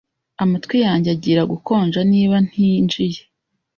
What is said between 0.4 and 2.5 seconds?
Amatwi yanjye agiye gukonja niba